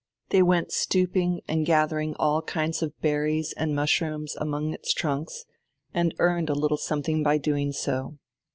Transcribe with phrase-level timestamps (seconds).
[0.29, 5.45] They went stooping and gathering all kinds of berries and mushrooms among its trunks,
[5.93, 8.17] and earned a little something by doing so.